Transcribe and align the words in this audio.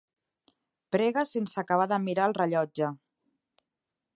Prega 0.95 1.25
sense 1.31 1.59
acabar 1.63 1.87
de 1.91 1.99
mirar 2.07 2.25
el 2.31 2.35
rellotge. 2.39 2.91